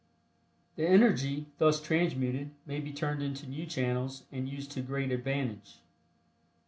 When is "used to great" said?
4.49-5.11